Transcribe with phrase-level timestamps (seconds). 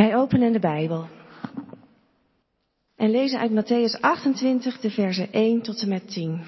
[0.00, 1.08] Wij openen de Bijbel
[2.96, 6.46] en lezen uit Matthäus 28 de versen 1 tot en met 10.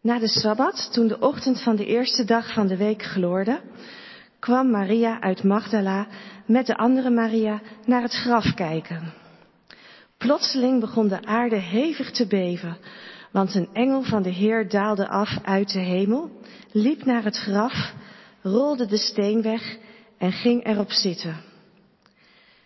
[0.00, 3.60] Na de Sabbat, toen de ochtend van de eerste dag van de week gloorde,
[4.38, 6.06] kwam Maria uit Magdala
[6.46, 9.12] met de andere Maria naar het graf kijken.
[10.16, 12.78] Plotseling begon de aarde hevig te beven,
[13.32, 16.30] want een engel van de Heer daalde af uit de hemel,
[16.72, 17.94] liep naar het graf,
[18.42, 19.84] rolde de steen weg
[20.18, 21.36] en ging erop zitten.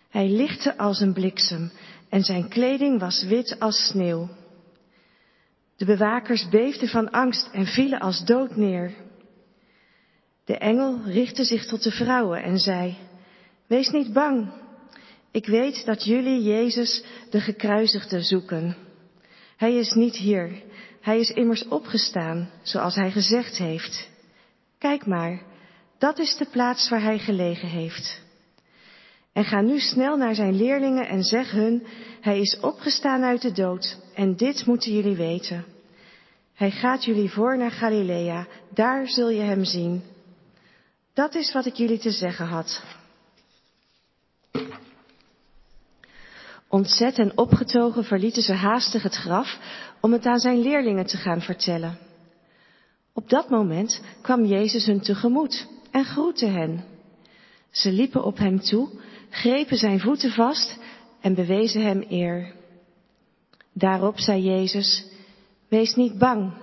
[0.09, 1.71] Hij lichtte als een bliksem
[2.09, 4.29] en zijn kleding was wit als sneeuw.
[5.75, 8.93] De bewakers beefden van angst en vielen als dood neer.
[10.45, 12.97] De engel richtte zich tot de vrouwen en zei,
[13.67, 14.51] Wees niet bang.
[15.31, 18.75] Ik weet dat jullie Jezus, de gekruisigde, zoeken.
[19.57, 20.63] Hij is niet hier.
[21.01, 24.09] Hij is immers opgestaan, zoals hij gezegd heeft.
[24.77, 25.41] Kijk maar,
[26.01, 28.21] dat is de plaats waar hij gelegen heeft.
[29.33, 31.87] En ga nu snel naar zijn leerlingen en zeg hun,
[32.21, 35.65] hij is opgestaan uit de dood en dit moeten jullie weten.
[36.53, 40.03] Hij gaat jullie voor naar Galilea, daar zul je hem zien.
[41.13, 42.83] Dat is wat ik jullie te zeggen had.
[46.67, 49.57] Ontzet en opgetogen verlieten ze haastig het graf
[49.99, 51.97] om het aan zijn leerlingen te gaan vertellen.
[53.13, 56.83] Op dat moment kwam Jezus hun tegemoet en groette hen.
[57.71, 58.89] Ze liepen op hem toe,
[59.29, 60.79] grepen zijn voeten vast
[61.21, 62.53] en bewezen hem eer.
[63.73, 65.05] Daarop zei Jezus,
[65.67, 66.53] wees niet bang.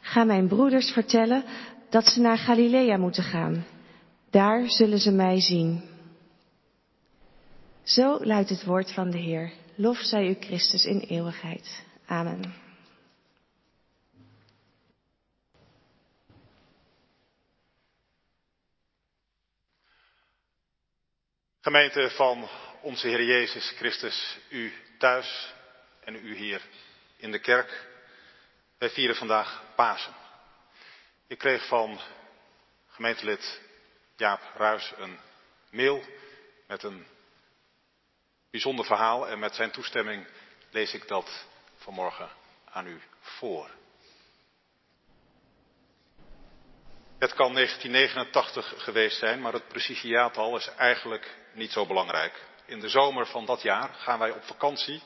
[0.00, 1.44] Ga mijn broeders vertellen
[1.90, 3.64] dat ze naar Galilea moeten gaan.
[4.30, 5.82] Daar zullen ze mij zien.
[7.82, 9.52] Zo luidt het woord van de Heer.
[9.74, 11.84] Lof zij u Christus in eeuwigheid.
[12.06, 12.65] Amen.
[21.66, 22.48] Gemeente van
[22.80, 25.54] onze Heer Jezus Christus, u thuis
[26.04, 26.62] en u hier
[27.16, 27.86] in de kerk.
[28.78, 30.14] Wij vieren vandaag Pasen.
[31.26, 32.00] Ik kreeg van
[32.86, 33.60] gemeentelid
[34.16, 35.18] Jaap Ruis een
[35.70, 36.04] mail
[36.66, 37.06] met een
[38.50, 40.26] bijzonder verhaal en met zijn toestemming
[40.70, 42.28] lees ik dat vanmorgen
[42.64, 43.70] aan u voor.
[47.26, 52.42] Het kan 1989 geweest zijn, maar het precieze jaartal is eigenlijk niet zo belangrijk.
[52.66, 55.02] In de zomer van dat jaar gaan wij op vakantie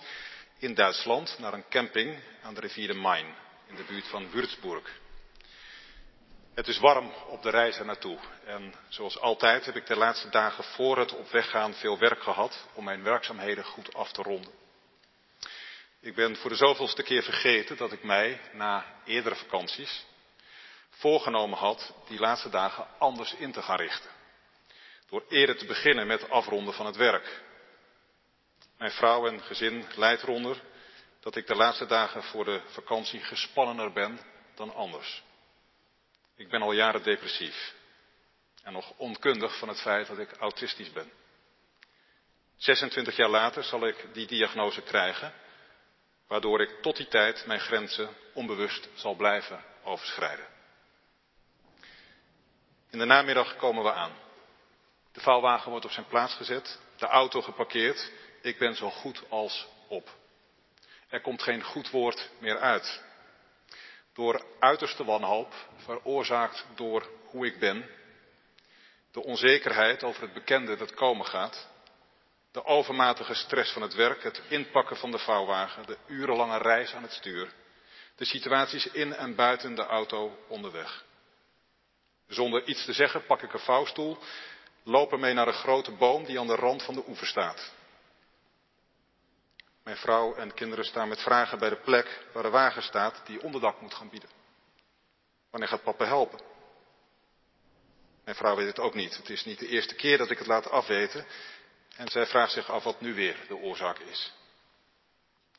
[0.58, 3.26] in Duitsland naar een camping aan de rivier de Main
[3.66, 5.00] in de buurt van Würzburg.
[6.54, 10.28] Het is warm op de reis er naartoe en zoals altijd heb ik de laatste
[10.28, 14.22] dagen voor het op weg gaan veel werk gehad om mijn werkzaamheden goed af te
[14.22, 14.52] ronden.
[16.00, 20.08] Ik ben voor de zoveelste keer vergeten dat ik mij na eerdere vakanties
[21.00, 24.11] voorgenomen had die laatste dagen anders in te gaan richten.
[25.09, 27.43] Door eerder te beginnen met afronden van het werk.
[28.78, 30.62] Mijn vrouw en gezin leidt eronder
[31.21, 34.21] dat ik de laatste dagen voor de vakantie gespannener ben
[34.55, 35.22] dan anders.
[36.37, 37.75] Ik ben al jaren depressief
[38.62, 41.12] en nog onkundig van het feit dat ik autistisch ben.
[42.56, 45.34] 26 jaar later zal ik die diagnose krijgen,
[46.27, 50.59] waardoor ik tot die tijd mijn grenzen onbewust zal blijven overschrijden.
[52.91, 54.12] In de namiddag komen we aan.
[55.12, 58.12] De vouwwagen wordt op zijn plaats gezet, de auto geparkeerd.
[58.43, 60.09] Ik ben zo goed als op.
[61.09, 63.03] Er komt geen goed woord meer uit.
[64.15, 67.91] Door uiterste wanhoop, veroorzaakt door hoe ik ben,
[69.12, 71.69] de onzekerheid over het bekende dat komen gaat,
[72.53, 77.03] de overmatige stress van het werk, het inpakken van de vouwwagen, de urenlange reis aan
[77.03, 77.53] het stuur,
[78.17, 81.05] de situaties in en buiten de auto onderweg.
[82.31, 84.19] Zonder iets te zeggen pak ik een vouwstoel,
[84.83, 87.73] loop ermee naar een grote boom die aan de rand van de oever staat.
[89.85, 93.43] Mijn vrouw en kinderen staan met vragen bij de plek waar de wagen staat die
[93.43, 94.29] onderdak moet gaan bieden.
[95.50, 96.41] Wanneer gaat papa helpen?
[98.25, 99.17] Mijn vrouw weet het ook niet.
[99.17, 101.26] Het is niet de eerste keer dat ik het laat afweten.
[101.97, 104.33] En zij vraagt zich af wat nu weer de oorzaak is.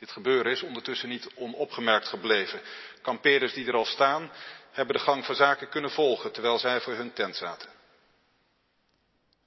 [0.01, 2.61] Dit gebeuren is ondertussen niet onopgemerkt gebleven.
[3.01, 4.31] Kampeerders die er al staan,
[4.71, 7.69] hebben de gang van zaken kunnen volgen terwijl zij voor hun tent zaten.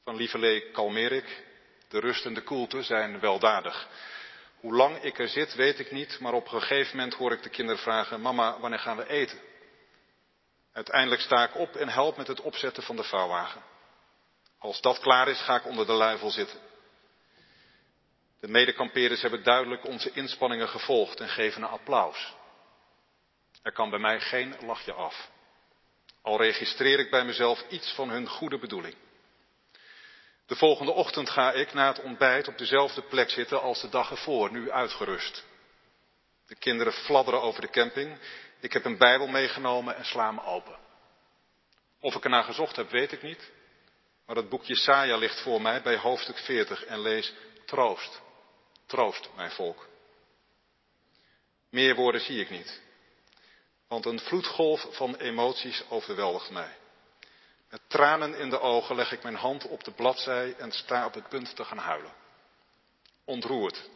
[0.04, 1.42] Van Lieverlee kalmeer ik.
[1.88, 3.88] De rust en de koelte zijn weldadig.
[4.60, 7.42] Hoe lang ik er zit, weet ik niet, maar op een gegeven moment hoor ik
[7.42, 9.38] de kinderen vragen: Mama, wanneer gaan we eten?
[10.72, 13.62] Uiteindelijk sta ik op en help met het opzetten van de vouwwagen.
[14.58, 16.58] Als dat klaar is, ga ik onder de luifel zitten.
[18.44, 22.34] De medekampeerders hebben duidelijk onze inspanningen gevolgd en geven een applaus.
[23.62, 25.30] Er kan bij mij geen lachje af.
[26.22, 28.94] Al registreer ik bij mezelf iets van hun goede bedoeling.
[30.46, 34.10] De volgende ochtend ga ik na het ontbijt op dezelfde plek zitten als de dag
[34.10, 35.44] ervoor, nu uitgerust.
[36.46, 38.18] De kinderen fladderen over de camping.
[38.60, 40.78] Ik heb een Bijbel meegenomen en sla me open.
[42.00, 43.52] Of ik ernaar gezocht heb, weet ik niet.
[44.26, 47.32] Maar het boekje Saja ligt voor mij bij hoofdstuk 40 en lees
[47.66, 48.22] Troost.
[48.86, 49.88] Troost, mijn volk.
[51.70, 52.80] Meer woorden zie ik niet.
[53.88, 56.76] Want een vloedgolf van emoties overweldigt mij.
[57.70, 61.14] Met tranen in de ogen leg ik mijn hand op de bladzij en sta op
[61.14, 62.12] het punt te gaan huilen.
[63.24, 63.90] Ontroerd,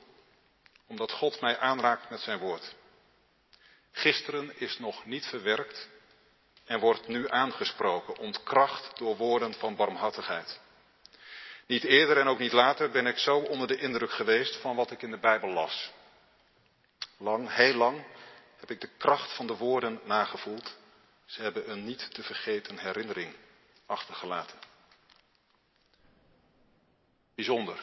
[0.87, 2.75] omdat God mij aanraakt met zijn woord.
[3.93, 5.88] Gisteren is nog niet verwerkt
[6.64, 10.61] en wordt nu aangesproken, ontkracht door woorden van barmhartigheid.
[11.69, 14.91] Niet eerder en ook niet later ben ik zo onder de indruk geweest van wat
[14.91, 15.93] ik in de Bijbel las.
[17.17, 18.05] Lang, heel lang
[18.56, 20.76] heb ik de kracht van de woorden nagevoeld.
[21.25, 23.35] Ze hebben een niet te vergeten herinnering
[23.87, 24.59] achtergelaten.
[27.35, 27.79] Bijzonder.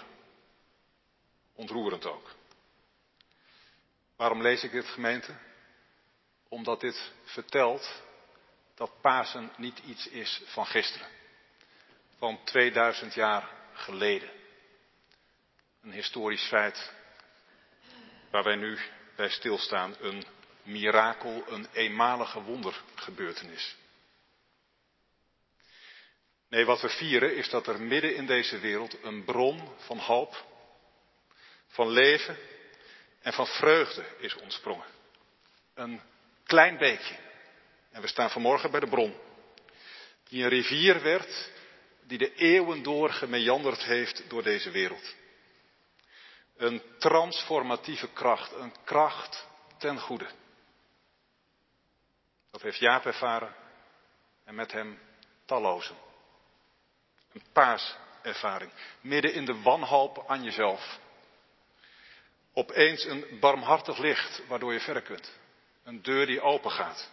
[1.53, 2.35] Ontroerend ook.
[4.15, 5.35] Waarom lees ik dit gemeente?
[6.47, 8.01] Omdat dit vertelt
[8.75, 11.07] dat Pasen niet iets is van gisteren.
[12.17, 14.30] Van 2000 jaar geleden.
[15.81, 16.94] Een historisch feit
[18.31, 18.80] waar wij nu
[19.16, 19.95] bij stilstaan.
[20.00, 20.25] Een
[20.63, 23.75] mirakel, een eenmalige wondergebeurtenis.
[26.50, 30.45] Nee, wat we vieren is dat er midden in deze wereld een bron van hoop,
[31.68, 32.38] van leven
[33.22, 34.88] en van vreugde is ontsprongen.
[35.74, 36.01] Een
[36.44, 37.16] klein beekje.
[37.92, 39.16] En we staan vanmorgen bij de bron.
[40.30, 41.51] Die een rivier werd,
[42.07, 45.15] die de eeuwen door gemeanderd heeft door deze wereld.
[46.57, 49.47] Een transformatieve kracht, een kracht
[49.77, 50.27] ten goede.
[52.51, 53.55] Dat heeft Jaap ervaren
[54.43, 54.99] en met hem
[55.45, 55.95] tallozen.
[57.33, 58.71] Een paaservaring.
[59.01, 60.99] Midden in de wanhoop aan jezelf.
[62.53, 65.37] Opeens een barmhartig licht waardoor je verder kunt.
[65.83, 67.11] Een deur die open gaat.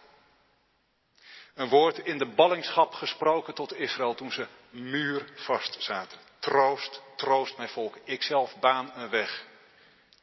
[1.53, 6.19] Een woord in de ballingschap gesproken tot Israël toen ze muurvast zaten.
[6.39, 7.97] Troost, troost mijn volk.
[8.03, 9.45] Ikzelf baan een weg.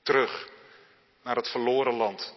[0.02, 0.48] Terug
[1.22, 2.34] naar het verloren land.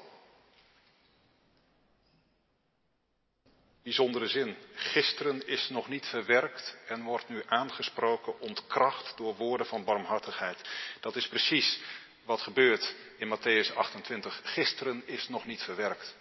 [3.83, 4.57] Bijzondere zin.
[4.73, 10.61] Gisteren is nog niet verwerkt en wordt nu aangesproken, ontkracht door woorden van barmhartigheid.
[10.99, 11.79] Dat is precies
[12.25, 14.41] wat gebeurt in Matthäus 28.
[14.43, 16.15] Gisteren is nog niet verwerkt.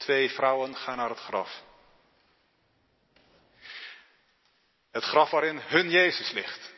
[0.00, 1.62] Twee vrouwen gaan naar het graf.
[4.92, 6.72] Het graf waarin hun Jezus ligt.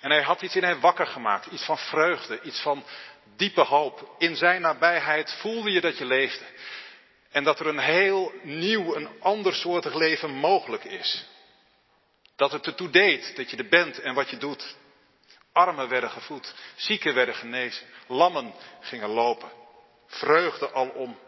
[0.00, 2.84] En hij had iets in hen wakker gemaakt, iets van vreugde, iets van
[3.36, 4.14] diepe hoop.
[4.18, 6.44] In zijn nabijheid voelde je dat je leefde.
[7.30, 11.26] En dat er een heel nieuw, een ander soortig leven mogelijk is.
[12.36, 14.76] Dat het ertoe deed dat je er bent en wat je doet.
[15.52, 19.50] Armen werden gevoed, zieken werden genezen, lammen gingen lopen.
[20.06, 21.18] Vreugde alom.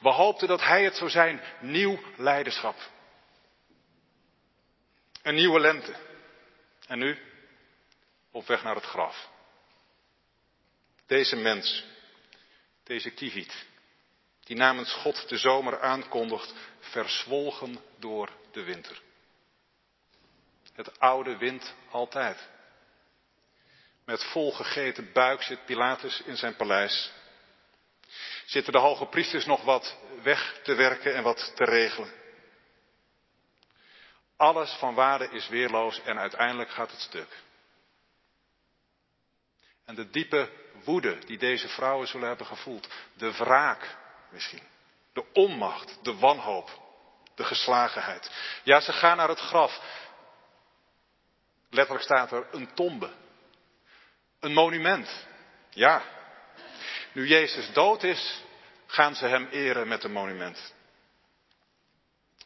[0.00, 2.76] We hoopten dat hij het zou zijn, nieuw leiderschap.
[5.22, 5.94] Een nieuwe lente.
[6.86, 7.18] En nu
[8.30, 9.28] op weg naar het graf.
[11.06, 11.84] Deze mens,
[12.84, 13.66] deze kiviet,
[14.44, 19.00] die namens God de zomer aankondigt, verzwolgen door de winter.
[20.72, 22.48] Het oude wint altijd.
[24.04, 27.12] Met volgegeten buik zit Pilatus in zijn paleis.
[28.52, 32.12] Zitten de hoge priesters nog wat weg te werken en wat te regelen.
[34.36, 37.42] Alles van waarde is weerloos en uiteindelijk gaat het stuk.
[39.84, 40.50] En de diepe
[40.84, 43.96] woede die deze vrouwen zullen hebben gevoeld, de wraak
[44.30, 44.62] misschien,
[45.12, 46.70] de onmacht, de wanhoop,
[47.34, 48.30] de geslagenheid.
[48.62, 49.80] Ja, ze gaan naar het graf.
[51.70, 53.10] Letterlijk staat er een tombe,
[54.40, 55.26] een monument.
[55.70, 56.02] Ja,
[57.12, 58.42] nu Jezus dood is,
[58.86, 60.74] gaan ze hem eren met een monument.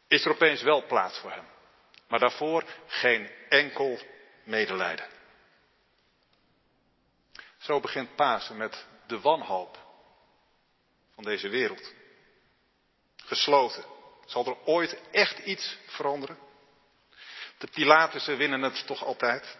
[0.07, 1.45] Is er opeens wel plaats voor hem,
[2.07, 3.99] maar daarvoor geen enkel
[4.43, 5.07] medelijden.
[7.57, 9.77] Zo begint Pasen met de wanhoop
[11.15, 11.93] van deze wereld.
[13.15, 13.85] Gesloten.
[14.25, 16.37] Zal er ooit echt iets veranderen?
[17.57, 19.57] De Pilatussen winnen het toch altijd?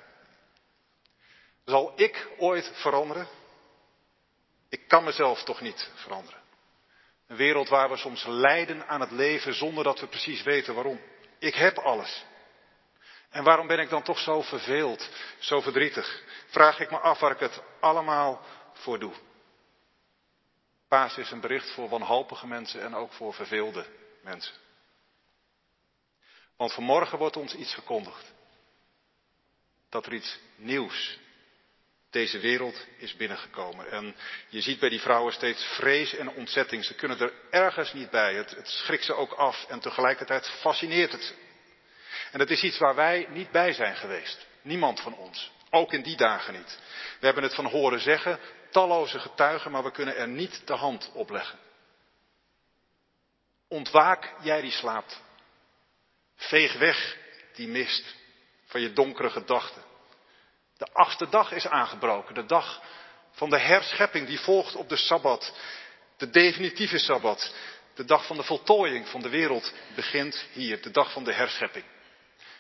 [1.66, 3.28] Zal ik ooit veranderen?
[4.70, 6.42] Ik kan mezelf toch niet veranderen.
[7.28, 11.02] Een wereld waar we soms lijden aan het leven zonder dat we precies weten waarom.
[11.40, 12.26] Ik heb alles.
[13.30, 15.10] En waarom ben ik dan toch zo verveeld,
[15.40, 16.24] zo verdrietig?
[16.48, 18.42] Vraag ik me af waar ik het allemaal
[18.74, 19.14] voor doe.
[20.88, 23.86] Paas is een bericht voor wanhopige mensen en ook voor verveelde
[24.24, 24.56] mensen.
[26.58, 28.36] Want vanmorgen wordt ons iets verkondigd.
[29.90, 31.20] dat er iets nieuws
[32.18, 33.92] deze wereld is binnengekomen.
[33.92, 34.16] En
[34.50, 36.86] je ziet bij die vrouwen steeds vrees en ontzetting.
[36.86, 38.34] Ze kunnen er ergens niet bij.
[38.34, 41.34] Het, schrikt ze ook af en tegelijkertijd fascineert het ze.
[42.32, 44.48] En dat is iets waar wij niet bij zijn geweest.
[44.62, 45.52] Niemand van ons.
[45.70, 46.80] Ook in die dagen niet.
[47.20, 48.40] We hebben het van horen zeggen,
[48.72, 51.60] talloze getuigen, maar we kunnen er niet de hand op leggen.
[53.68, 55.22] Ontwaak jij die slaapt.
[56.36, 57.18] Veeg weg
[57.54, 58.16] die mist
[58.66, 59.87] van je donkere gedachten.
[60.78, 62.82] De achtste dag is aangebroken, de dag
[63.32, 65.54] van de herschepping die volgt op de Sabbat.
[66.18, 67.54] De definitieve Sabbat.
[67.94, 71.86] De dag van de voltooiing van de wereld begint hier, de dag van de herschepping.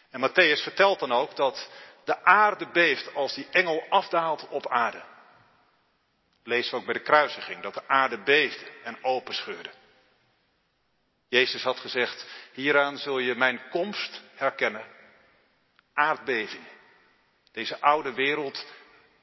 [0.09, 1.69] En Matthäus vertelt dan ook dat
[2.05, 5.03] de aarde beeft als die engel afdaalt op aarde.
[6.43, 9.69] We ook bij de kruisiging, dat de aarde beefde en openscheurde.
[11.29, 14.85] Jezus had gezegd, hieraan zul je mijn komst herkennen.
[15.93, 16.76] Aardbeving.
[17.57, 18.65] Deze oude wereld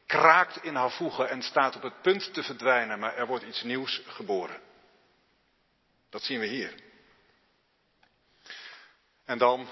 [0.06, 3.62] kraakt in haar voegen en staat op het punt te verdwijnen, maar er wordt iets
[3.62, 4.60] nieuws geboren.
[6.10, 6.74] Dat zien we hier.
[9.24, 9.68] En dan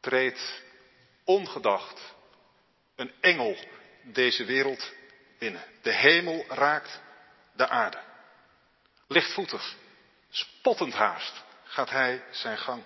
[0.00, 0.62] treedt
[1.24, 2.14] ongedacht
[2.96, 3.56] een engel
[4.02, 4.92] deze wereld
[5.38, 5.64] binnen.
[5.82, 7.00] De hemel raakt
[7.52, 8.00] de aarde.
[9.08, 9.76] Lichtvoetig,
[10.30, 12.82] spottend haast, gaat hij zijn gang.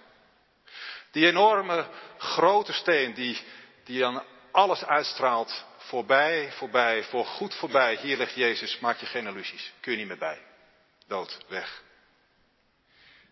[1.10, 1.86] Die enorme
[2.18, 3.42] grote steen die,
[3.84, 7.96] die aan alles uitstraalt, voorbij, voorbij, voor goed voorbij.
[7.96, 10.42] Hier ligt Jezus, maak je geen illusies, kun je niet meer bij.
[11.06, 11.82] Dood, weg.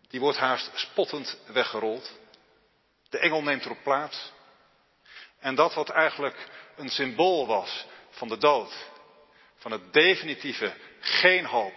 [0.08, 2.12] Die wordt haast spottend weggerold.
[3.08, 4.32] De engel neemt erop plaats.
[5.38, 8.72] En dat wat eigenlijk een symbool was van de dood,
[9.56, 11.74] van het definitieve geen hoop,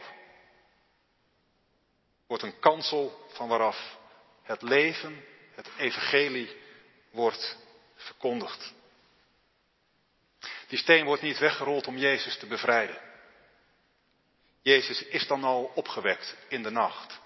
[2.27, 3.97] wordt een kansel van waaraf
[4.43, 6.57] het leven, het evangelie
[7.11, 7.57] wordt
[7.95, 8.73] verkondigd.
[10.73, 12.97] Die steen wordt niet weggerold om Jezus te bevrijden.
[14.61, 17.19] Jezus is dan al opgewekt in de nacht.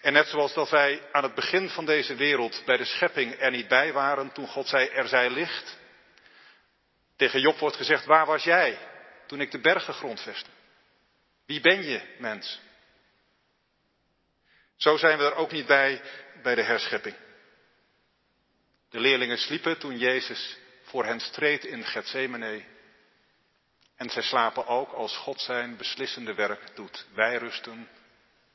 [0.00, 3.50] En net zoals dat wij aan het begin van deze wereld bij de schepping er
[3.50, 5.78] niet bij waren toen God zei er zij licht.
[7.16, 8.78] Tegen Job wordt gezegd waar was jij
[9.26, 10.50] toen ik de bergen grondvestte?
[11.46, 12.60] Wie ben je, mens?
[14.76, 16.02] Zo zijn we er ook niet bij
[16.42, 17.16] bij de herschepping.
[18.90, 22.64] De leerlingen sliepen toen Jezus voor hen streed in Gethsemane.
[23.96, 27.06] En zij slapen ook als God zijn beslissende werk doet.
[27.14, 27.88] Wij rusten,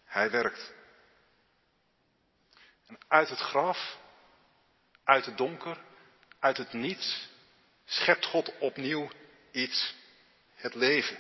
[0.06, 0.74] hij werkt.
[2.88, 3.98] En uit het graf,
[5.04, 5.78] uit het donker,
[6.40, 7.30] uit het niets,
[7.86, 9.10] schept God opnieuw
[9.52, 9.96] iets,
[10.56, 11.18] het leven.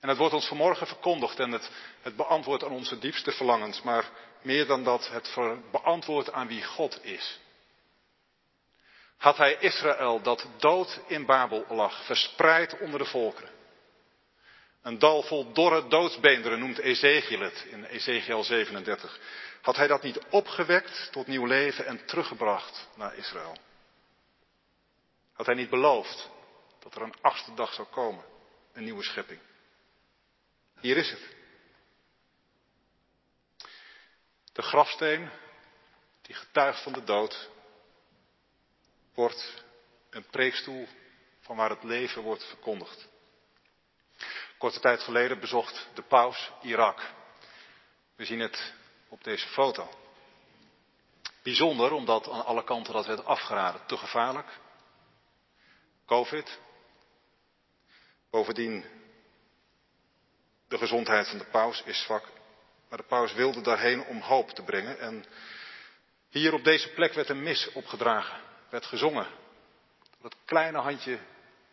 [0.00, 1.70] En het wordt ons vanmorgen verkondigd en het,
[2.02, 4.10] het beantwoordt aan onze diepste verlangens, maar
[4.42, 5.34] meer dan dat, het
[5.70, 7.38] beantwoordt aan wie God is.
[9.18, 13.50] Had hij Israël dat dood in Babel lag, verspreid onder de volkeren.
[14.82, 19.20] Een dal vol dorre doodsbeenderen noemt Ezekiel het in Ezekiel 37.
[19.62, 23.56] Had hij dat niet opgewekt tot nieuw leven en teruggebracht naar Israël?
[25.32, 26.30] Had hij niet beloofd
[26.78, 28.24] dat er een achtste dag zou komen,
[28.72, 29.40] een nieuwe schepping?
[30.80, 31.36] Hier is het.
[34.52, 35.30] De grafsteen,
[36.22, 37.48] die getuigt van de dood,
[39.18, 39.64] wordt
[40.10, 40.88] een preekstoel
[41.40, 43.08] van waar het leven wordt verkondigd.
[44.58, 47.10] Korte tijd geleden bezocht de paus Irak.
[48.16, 48.72] We zien het
[49.08, 49.88] op deze foto.
[51.42, 53.86] Bijzonder omdat aan alle kanten dat werd afgeraden.
[53.86, 54.58] Te gevaarlijk.
[56.06, 56.58] Covid.
[58.30, 58.84] Bovendien,
[60.68, 62.24] de gezondheid van de paus is zwak.
[62.88, 64.98] Maar de paus wilde daarheen om hoop te brengen.
[64.98, 65.24] En
[66.28, 68.47] hier op deze plek werd een mis opgedragen.
[68.68, 69.26] Werd gezongen.
[70.20, 71.18] Dat kleine handje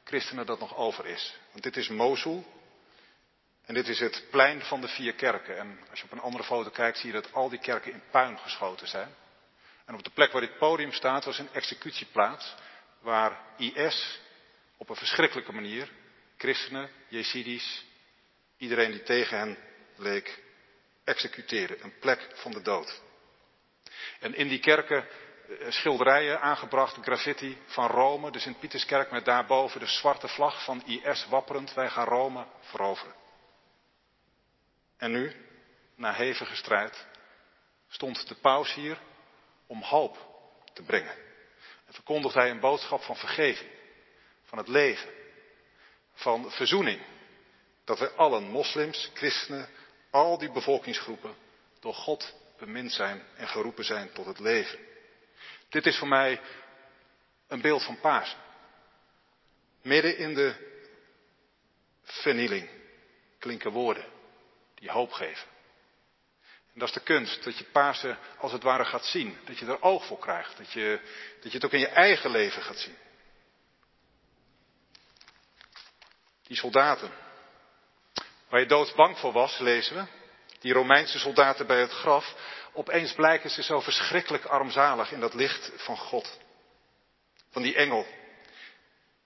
[0.03, 1.35] christenen dat nog over is.
[1.51, 2.45] Want dit is Mosul.
[3.65, 5.57] En dit is het plein van de vier kerken.
[5.57, 8.03] En als je op een andere foto kijkt, zie je dat al die kerken in
[8.11, 9.15] puin geschoten zijn.
[9.85, 12.55] En op de plek waar dit podium staat, was een executieplaats.
[12.99, 14.19] Waar IS
[14.77, 15.89] op een verschrikkelijke manier
[16.37, 17.85] christenen, Jezidis,
[18.57, 19.57] iedereen die tegen hen
[19.95, 20.43] leek,
[21.03, 21.81] executeerde.
[21.81, 23.01] Een plek van de dood.
[24.19, 25.07] En in die kerken
[25.67, 31.73] schilderijen aangebracht, graffiti van Rome, de Sint-Pieterskerk met daarboven de zwarte vlag van IS wapperend.
[31.73, 33.15] Wij gaan Rome veroveren.
[34.97, 35.35] En nu,
[35.95, 37.07] na hevige strijd,
[37.87, 38.97] stond de paus hier
[39.67, 40.17] om hoop
[40.73, 41.15] te brengen.
[41.85, 43.69] En verkondigde hij een boodschap van vergeving,
[44.43, 45.09] van het leven,
[46.13, 47.01] van verzoening.
[47.83, 49.69] Dat wij allen, moslims, christenen,
[50.09, 51.35] al die bevolkingsgroepen,
[51.79, 54.79] door God bemind zijn en geroepen zijn tot het leven.
[55.69, 56.41] Dit is voor mij
[57.47, 58.37] Een beeld van Pasen.
[59.81, 60.55] Midden in de
[62.03, 62.69] vernieling
[63.39, 64.05] klinken woorden
[64.75, 65.47] die hoop geven.
[66.73, 69.37] En dat is de kunst, dat je Pasen als het ware gaat zien.
[69.45, 70.57] Dat je er oog voor krijgt.
[70.57, 70.99] Dat je,
[71.41, 72.97] dat je het ook in je eigen leven gaat zien.
[76.47, 77.11] Die soldaten,
[78.49, 80.05] waar je doodsbang voor was, lezen we.
[80.59, 82.35] Die Romeinse soldaten bij het graf.
[82.75, 86.39] Opeens blijken ze zo verschrikkelijk armzalig in dat licht van God.
[87.51, 88.05] Van die engel.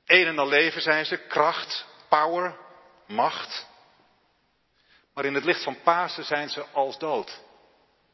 [0.05, 2.57] Een en al leven zijn ze, kracht, power,
[3.07, 3.67] macht.
[5.13, 7.39] Maar in het licht van Pasen zijn ze als dood.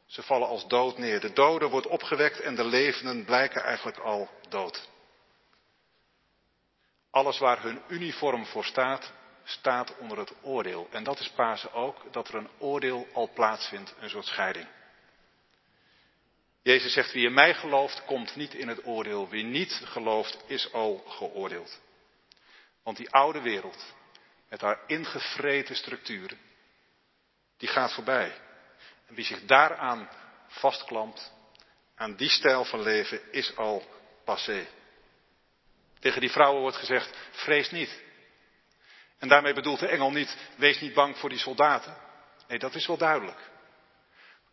[0.06, 1.20] Ze vallen als dood neer.
[1.20, 4.90] De dode wordt opgewekt en de levenden blijken eigenlijk al dood.
[7.12, 9.12] Alles waar hun uniform voor staat,
[9.44, 10.88] staat onder het oordeel.
[10.92, 14.68] En dat is Pasen ook, dat er een oordeel al plaatsvindt, een soort scheiding.
[16.66, 19.30] Jezus zegt, wie in mij gelooft, komt niet in het oordeel.
[19.30, 21.80] Wie niet gelooft, is al geoordeeld.
[22.84, 23.94] Want die oude wereld,
[24.50, 26.38] met haar ingevreten structuren,
[27.58, 28.42] die gaat voorbij.
[29.08, 30.10] En wie zich daaraan
[30.48, 31.34] vastklampt,
[31.96, 33.84] aan die stijl van leven, is al
[34.24, 34.68] passé.
[36.00, 38.04] Tegen die vrouwen wordt gezegd, vrees niet.
[39.20, 41.98] En daarmee bedoelt de engel niet, wees niet bang voor die soldaten.
[42.48, 43.40] Nee, dat is wel duidelijk.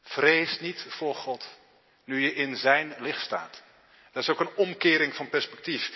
[0.02, 1.61] Vrees niet voor God,
[2.04, 3.62] nu je in zijn licht staat.
[4.12, 5.90] Dat is ook een omkering van perspectief.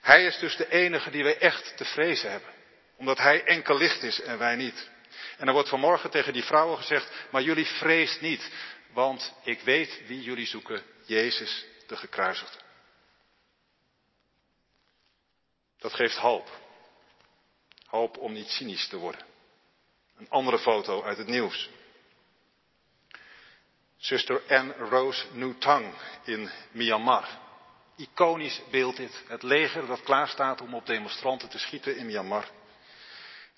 [0.00, 2.50] Hij is dus de enige die wij echt te vrezen hebben.
[2.96, 4.90] Omdat hij enkel licht is en wij niet.
[5.38, 8.50] En er wordt vanmorgen tegen die vrouwen gezegd, maar jullie vreest niet,
[8.92, 12.58] want ik weet wie jullie zoeken, Jezus de gekruisigde.
[15.78, 16.58] Dat geeft hoop.
[17.86, 19.26] Hoop om niet cynisch te worden.
[20.16, 21.68] Een andere foto uit het nieuws.
[24.00, 27.28] Zuster Anne Rose Nutang in Myanmar.
[27.96, 29.22] Iconisch beeld dit.
[29.26, 32.48] Het leger dat klaar staat om op demonstranten te schieten in Myanmar.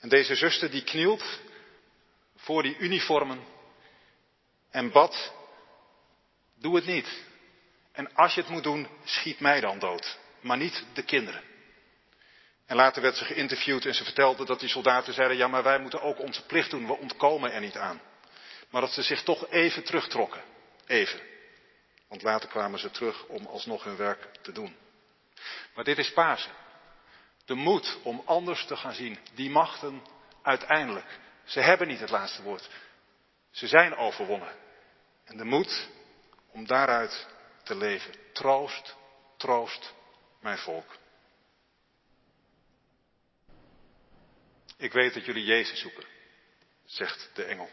[0.01, 1.41] En deze zuster die knielt
[2.37, 3.45] voor die uniformen
[4.71, 5.33] en bad,
[6.55, 7.25] doe het niet.
[7.93, 11.43] En als je het moet doen, schiet mij dan dood, maar niet de kinderen.
[12.67, 15.79] En later werd ze geïnterviewd en ze vertelde dat die soldaten zeiden, ja maar wij
[15.79, 18.01] moeten ook onze plicht doen, we ontkomen er niet aan.
[18.73, 20.43] Maar dat ze zich toch even terugtrokken.
[20.87, 21.21] Even.
[22.09, 24.77] Want later kwamen ze terug om alsnog hun werk te doen.
[25.75, 26.53] Maar dit is Pasen.
[27.45, 29.19] De moed om anders te gaan zien.
[29.35, 30.03] Die machten
[30.43, 31.19] uiteindelijk.
[31.45, 32.69] Ze hebben niet het laatste woord.
[33.51, 34.55] Ze zijn overwonnen.
[35.25, 35.89] En de moed
[36.51, 37.27] om daaruit
[37.63, 38.15] te leven.
[38.33, 38.97] Troost,
[39.37, 39.95] troost
[40.41, 40.97] mijn volk.
[44.77, 46.05] Ik weet dat jullie Jezus zoeken,
[46.85, 47.69] zegt de engel.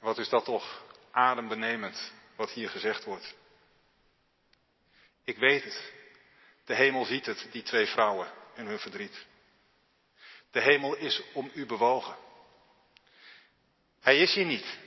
[0.00, 3.34] Wat is dat toch adembenemend wat hier gezegd wordt.
[5.24, 5.92] Ik weet het.
[6.64, 9.26] De hemel ziet het, die twee vrouwen in hun verdriet.
[10.50, 12.16] De hemel is om u bewogen.
[14.00, 14.78] Hij is hier niet.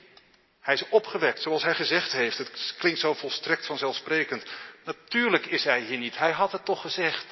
[0.60, 2.38] Hij is opgewekt, zoals hij gezegd heeft.
[2.38, 4.44] Het klinkt zo volstrekt vanzelfsprekend.
[4.84, 6.18] Natuurlijk is hij hier niet.
[6.18, 7.26] Hij had het toch gezegd.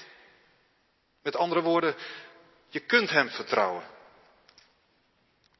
[1.23, 1.95] Met andere woorden,
[2.69, 3.85] je kunt hem vertrouwen.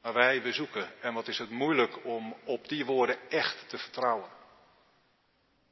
[0.03, 4.29] Maar wij bezoeken, en wat is het moeilijk om op die woorden echt te vertrouwen.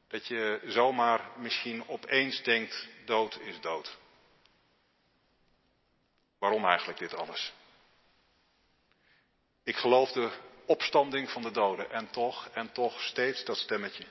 [0.08, 3.98] Dat je zomaar misschien opeens denkt, dood is dood.
[6.40, 7.54] Waarom eigenlijk dit alles?
[9.64, 10.32] Ik geloof de
[10.66, 14.06] opstanding van de doden en toch, en toch steeds dat stemmetje,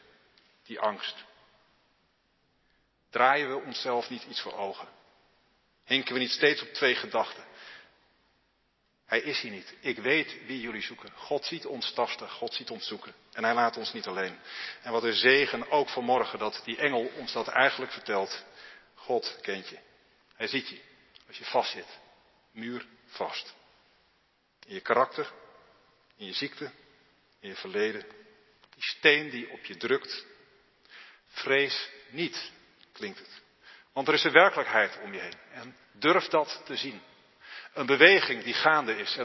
[0.62, 1.24] die angst.
[3.10, 4.88] Draaien we onszelf niet iets voor ogen?
[5.84, 7.44] Hinken we niet steeds op twee gedachten?
[9.10, 9.74] Hij is hier niet.
[9.80, 11.12] Ik weet wie jullie zoeken.
[11.14, 13.14] God ziet ons tasten, God ziet ons zoeken.
[13.32, 14.38] En hij laat ons niet alleen.
[14.82, 18.44] En wat een zegen ook vanmorgen dat die engel ons dat eigenlijk vertelt.
[18.94, 19.78] God kent je.
[20.36, 20.80] Hij ziet je.
[21.26, 21.98] Als je vastzit.
[22.52, 23.54] Muur vast.
[24.66, 25.32] In je karakter,
[26.16, 26.70] in je ziekte,
[27.40, 28.06] in je verleden.
[28.74, 30.24] Die steen die op je drukt.
[31.26, 32.50] Vrees niet,
[32.92, 33.40] klinkt het.
[33.92, 35.38] Want er is een werkelijkheid om je heen.
[35.52, 37.02] En durf dat te zien.
[37.74, 39.16] Een beweging die gaande is.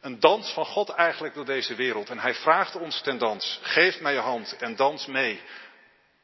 [0.00, 2.10] Een, dans van God eigenlijk door deze wereld.
[2.10, 3.58] En hij vraagt ons ten dans.
[3.62, 5.40] Geef mij je hand en dans mee.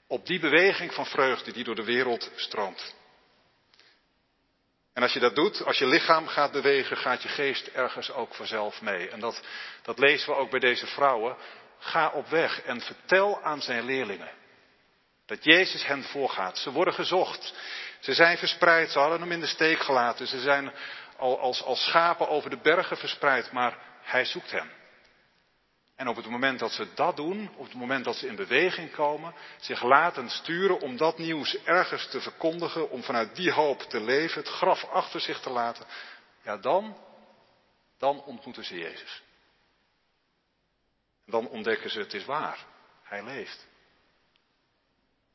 [0.07, 2.95] Op die beweging van vreugde die door de wereld stroomt.
[4.93, 8.35] En als je dat doet, als je lichaam gaat bewegen, gaat je geest ergens ook
[8.35, 9.09] vanzelf mee.
[9.09, 9.43] En dat,
[9.83, 11.37] dat lezen we ook bij deze vrouwen.
[11.79, 14.31] Ga op weg en vertel aan zijn leerlingen
[15.31, 16.59] dat Jezus hen voorgaat.
[16.59, 17.55] Ze worden gezocht.
[18.01, 18.91] Ze zijn verspreid.
[18.91, 20.27] Ze hadden hem in de steek gelaten.
[20.27, 20.73] Ze zijn
[21.21, 24.71] als, als schapen over de bergen verspreid, maar hij zoekt hen.
[25.97, 28.93] En op het moment dat ze dat doen, op het moment dat ze in beweging
[28.93, 34.01] komen, zich laten sturen om dat nieuws ergens te verkondigen, om vanuit die hoop te
[34.01, 35.87] leven, het graf achter zich te laten,
[36.43, 36.97] ja dan,
[37.99, 39.23] dan ontmoeten ze Jezus.
[41.27, 42.67] Dan ontdekken ze het is waar,
[43.03, 43.67] hij leeft.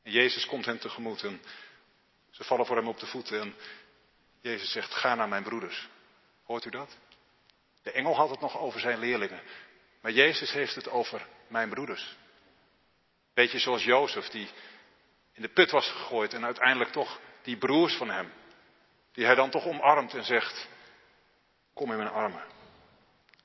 [0.02, 1.42] En Jezus komt hen tegemoet en
[2.30, 3.54] ze vallen voor hem op de voeten en
[4.46, 5.88] Jezus zegt, ga naar mijn broeders.
[6.44, 6.96] Hoort u dat?
[7.82, 9.40] De engel had het nog over zijn leerlingen.
[10.00, 12.16] Maar Jezus heeft het over mijn broeders.
[13.34, 14.48] Beetje zoals Jozef, die
[15.32, 18.32] in de put was gegooid en uiteindelijk toch die broers van hem,
[19.12, 20.68] die hij dan toch omarmt en zegt,
[21.74, 22.44] kom in mijn armen.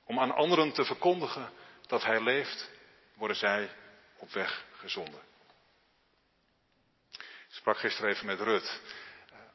[0.04, 1.52] Om aan anderen te verkondigen
[1.86, 2.70] dat hij leeft,
[3.14, 3.70] worden zij
[4.16, 5.20] op weg gezonden.
[7.12, 8.80] Ik sprak gisteren even met Rut.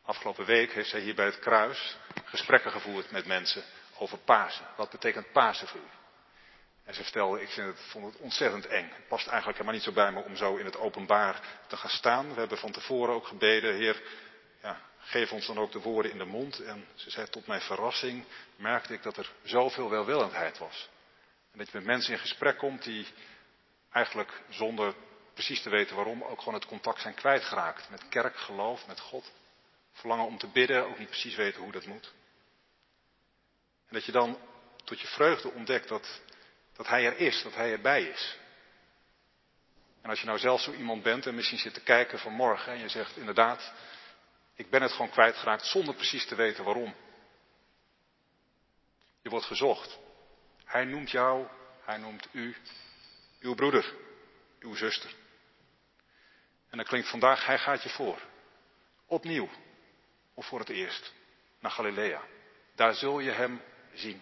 [0.08, 3.64] Afgelopen week heeft zij hier bij het kruis gesprekken gevoerd met mensen
[3.98, 4.66] over Pasen.
[4.76, 5.90] Wat betekent Pasen voor u?
[6.84, 8.90] En ze vertelde, ik vind het, vond het ontzettend eng.
[8.94, 11.90] Het past eigenlijk helemaal niet zo bij me om zo in het openbaar te gaan
[11.90, 12.34] staan.
[12.34, 14.02] We hebben van tevoren ook gebeden, Heer,
[14.62, 16.60] ja, geef ons dan ook de woorden in de mond.
[16.60, 20.90] En ze zei, tot mijn verrassing merkte ik dat er zoveel welwillendheid was.
[21.52, 23.08] En dat je met mensen in gesprek komt die
[23.92, 24.94] eigenlijk zonder
[25.34, 27.90] precies te weten waarom ook gewoon het contact zijn kwijtgeraakt.
[27.90, 29.32] Met kerk, geloof, met God.
[29.98, 32.14] Verlangen om te bidden, ook niet precies weten hoe dat moet.
[33.88, 34.38] En dat je dan
[34.84, 36.22] tot je vreugde ontdekt dat,
[36.74, 38.38] dat Hij er is, dat Hij erbij is.
[40.02, 42.80] En als je nou zelf zo iemand bent en misschien zit te kijken vanmorgen en
[42.80, 43.74] je zegt inderdaad,
[44.56, 46.96] ik ben het gewoon kwijtgeraakt zonder precies te weten waarom.
[49.22, 50.00] Je wordt gezocht.
[50.66, 51.48] Hij noemt jou,
[51.82, 52.56] hij noemt u,
[53.40, 53.94] uw broeder,
[54.60, 55.10] uw zuster.
[56.70, 58.22] En dan klinkt vandaag, hij gaat je voor.
[59.06, 59.50] Opnieuw,
[60.38, 61.14] of voor het eerst,
[61.60, 62.22] naar Galilea.
[62.76, 63.62] Daar zul je hem
[63.94, 64.22] zien.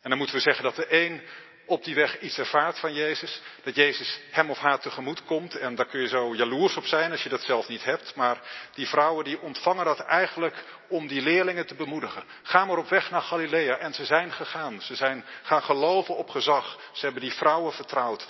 [0.00, 1.22] En dan moeten we zeggen dat de een
[1.66, 3.40] op die weg iets ervaart van Jezus.
[3.62, 5.54] Dat Jezus hem of haar tegemoet komt.
[5.54, 8.14] En daar kun je zo jaloers op zijn als je dat zelf niet hebt.
[8.14, 8.40] Maar
[8.74, 12.24] die vrouwen die ontvangen dat eigenlijk om die leerlingen te bemoedigen.
[12.42, 13.76] Ga maar op weg naar Galilea.
[13.76, 14.80] En ze zijn gegaan.
[14.80, 16.78] Ze zijn gaan geloven op gezag.
[16.92, 18.26] Ze hebben die vrouwen vertrouwd.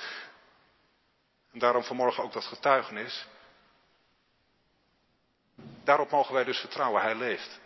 [1.53, 3.27] En daarom vanmorgen ook dat getuigenis.
[5.85, 7.03] Daarop mogen wij dus vertrouwen.
[7.03, 7.61] Hij leeft.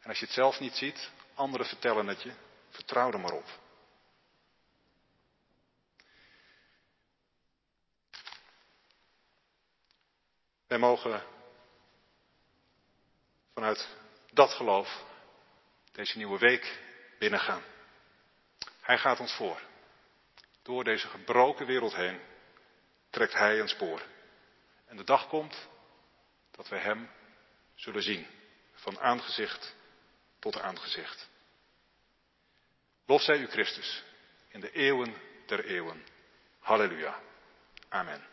[0.00, 2.32] En als je het zelf niet ziet, anderen vertellen het je.
[2.70, 3.60] Vertrouw er maar op.
[10.66, 11.22] Wij mogen
[13.54, 13.88] vanuit
[14.32, 15.04] dat geloof
[15.92, 16.80] deze nieuwe week
[17.18, 17.62] binnengaan.
[18.80, 19.60] Hij gaat ons voor.
[20.62, 22.20] Door deze gebroken wereld heen
[23.10, 24.02] trekt Hij een spoor.
[24.86, 25.68] En de dag komt
[26.50, 27.10] dat wij Hem
[27.74, 28.26] zullen zien.
[28.72, 29.74] Van aangezicht
[30.38, 31.28] tot aangezicht.
[33.06, 34.02] Lof zij u Christus
[34.48, 35.14] in de eeuwen
[35.46, 36.04] der eeuwen.
[36.58, 37.20] Halleluja.
[37.88, 38.31] Amen.